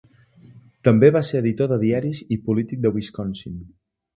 [0.87, 3.63] També va ser editor de diaris i polític de Wisconsin.